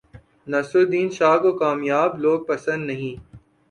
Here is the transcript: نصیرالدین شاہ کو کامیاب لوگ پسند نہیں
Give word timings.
نصیرالدین 0.47 1.07
شاہ 1.17 1.37
کو 1.43 1.51
کامیاب 1.59 2.11
لوگ 2.19 2.39
پسند 2.45 2.81
نہیں 2.87 3.15